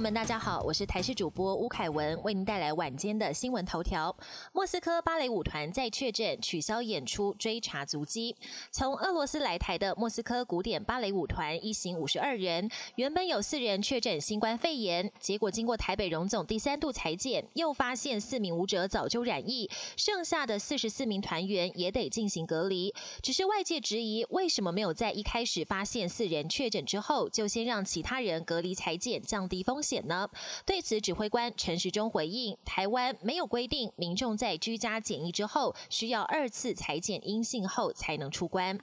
[0.00, 4.16] 们，大家好，我是台视主播吴凯文，为您带来晚间的新闻头条。
[4.50, 8.34] 莫斯科芭蕾舞团再确诊取消演出，追查足迹。
[8.70, 22.94] 从俄罗斯来台的莫斯科古典芭蕾舞团一行五十二人，原本有四人确诊新冠肺炎，结果经过台北荣总第三度裁剪，又发现四名舞者早就染疫，剩下的四十四名团员也得进行隔离。
[23.22, 29.89] 只是外界质疑，为什么没有在一开始发现四人确诊之后，就先让其他人隔离裁剪，降低风险？
[29.90, 30.28] 险呢？
[30.64, 38.78] 对此，指挥官陈时中回应：台湾没有规定，民众在居家检疫之后，需要二次裁检阴性后才能出关。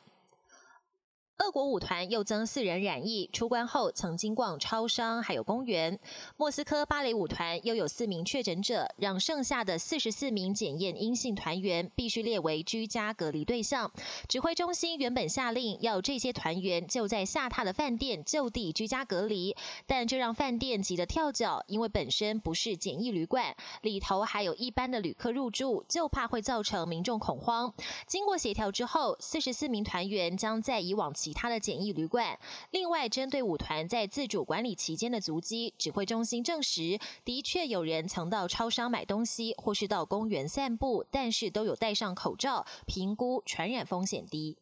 [1.39, 5.97] 俄国舞团又增四人染疫，出关后曾经逛超商，还有公园。
[6.35, 13.91] 莫斯科芭蕾舞团又有四名确诊者，让剩下的四十四名检验阴性团员必须列为居家隔离对象。
[14.27, 27.71] 指挥中心原本下令要这些团员就在下榻的饭店就地居家隔离，但这让饭店急得跳脚，因为本身不是检疫旅馆，里头还有一般的旅客入住，就怕会造成民众恐慌。
[28.07, 31.13] 经过协调之后，四十四名团员将在以往。
[31.27, 32.39] 其他的简易旅馆。
[32.71, 44.55] 另外，针对舞团在自主管理期间的足迹，指挥中心证实，的确有人曾到超商买东西，或是到公园散步，但是都有戴上口罩，评估传染风险低。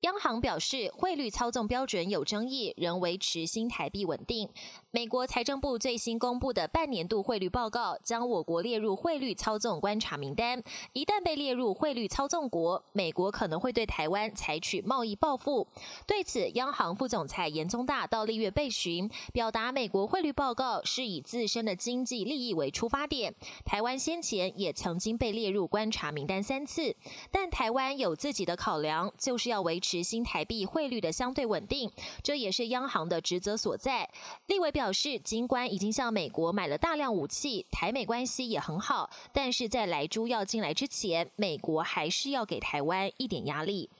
[0.00, 4.48] 央行表示，汇率操纵标准有争议，仍维持新台币稳定。
[4.90, 10.62] 美国财政部最新公布的半年度汇率报告，将我国列入汇率操纵观察名单。
[10.94, 15.68] 一旦被列入汇率操纵国，美国可能会对台湾采取贸易报复。
[16.06, 23.34] 对此，央行副总裁严宗大到立月被询，表达美国汇率报告是以自身的经济利益为出发点。
[23.66, 26.96] 台湾先前也曾经被列入观察名单三次，
[27.30, 29.89] 但台湾有自己的考量，就是要维持。
[29.90, 31.90] 持新台币汇率的相对稳定，
[32.22, 34.08] 这也是央行的职责所在。
[34.46, 43.90] 立委表示，尽管已经向美国买了大量武器，台美关系也很好，但是在来猪要进来之前，美国还是要给台湾一点压力。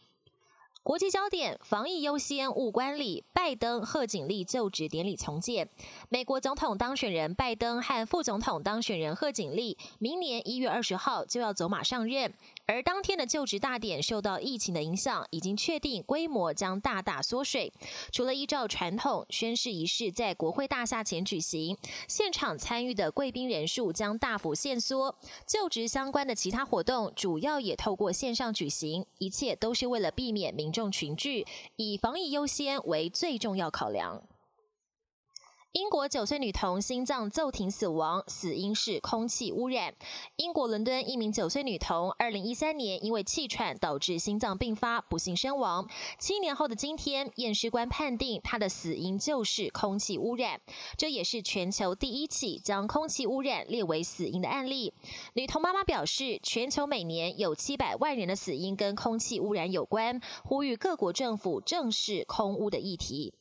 [0.82, 3.22] 国际焦点：防疫优先，勿观礼。
[3.34, 5.69] 拜登贺锦丽就职典礼重建。
[6.09, 12.32] 美国总统当选人拜登和副总统当选人贺锦丽，明年一月二十号就要走马上任。
[12.70, 17.72] 而当天的就职大典受到疫情的影响，已经确定规模将大大缩水。
[18.12, 21.76] 除了依照传统宣誓仪式在国会大厦前举行，
[22.06, 25.12] 现场参与的贵宾人数将大幅限缩。
[25.44, 30.70] 就职相关的其他活动主要也透过线上举行，一切都是为了避免民。
[30.70, 31.44] 众群聚，
[31.75, 34.22] 以防疫优先为最重要考量。
[35.72, 39.94] 英国九岁女童心脏骤停死亡，死因是空气污染。
[40.34, 45.88] 英国伦敦一名九岁女童，二零一三年因为气喘导致心脏病发，不幸身亡。
[46.19, 50.60] 七年后的今天，验尸官判定她的死因就是空气污染。
[50.97, 54.92] 这也是全球第一起将空气污染列为死因的案例。
[55.34, 63.34] 女童妈妈表示，全球每年有七百万人的死因跟空气污染有关，呼吁各国政府正视空污的议题。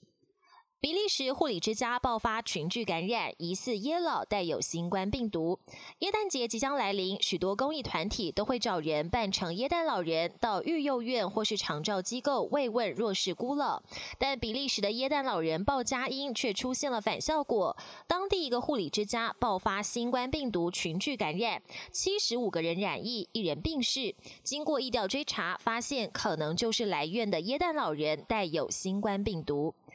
[0.81, 5.59] 比利时护理之家爆发群聚感染，疑似耶老带有新冠病毒。
[6.00, 13.84] 耶诞节即将来临，许多公益团体都会找人扮成耶诞老人，到育幼院或是长照机构慰问弱势孤老。
[14.18, 17.75] 但比利时的耶诞老人报佳音却出现了反效果，
[18.07, 24.16] 当地一个护理之家爆发新冠病毒群聚感染，七十五个人染疫，一人病逝。
[24.44, 29.75] 经过疫调追查，发现可能就是来院的耶诞老人带有新冠病毒。